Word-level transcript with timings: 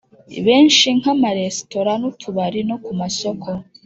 Benshi 0.45 0.87
nka 0.99 1.11
amaresitora 1.15 1.91
n 2.01 2.03
utubari 2.09 2.59
no 2.69 2.75
ku 2.83 2.91
masoko 2.99 3.49